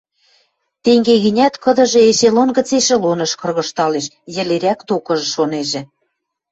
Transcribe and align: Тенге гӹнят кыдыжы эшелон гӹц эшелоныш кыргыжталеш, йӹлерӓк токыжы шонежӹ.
Тенге 0.83 1.15
гӹнят 1.25 1.53
кыдыжы 1.63 2.01
эшелон 2.11 2.49
гӹц 2.57 2.69
эшелоныш 2.79 3.31
кыргыжталеш, 3.41 4.05
йӹлерӓк 4.35 4.79
токыжы 4.87 5.27
шонежӹ. 5.33 5.81